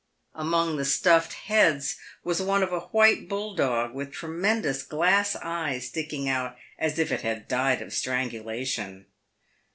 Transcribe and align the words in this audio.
Among 0.33 0.77
the 0.77 0.83
stuffed 0.83 1.33
heads 1.33 1.95
was 2.23 2.41
one 2.41 2.63
of 2.63 2.73
a 2.73 2.87
white 2.89 3.29
bulldog, 3.29 3.93
with 3.93 4.11
tre 4.11 4.31
mendous 4.31 4.81
glass 4.81 5.35
eyes 5.35 5.89
sticking 5.89 6.27
out 6.27 6.55
as 6.79 6.97
if 6.97 7.11
it 7.11 7.21
had 7.21 7.47
died 7.47 7.83
of 7.83 7.93
strangulation. 7.93 9.05